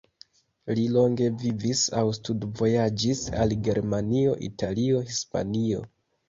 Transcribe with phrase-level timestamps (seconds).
[0.77, 5.85] Li longe vivis aŭ studvojaĝis al Germanio, Italio, Hispanio.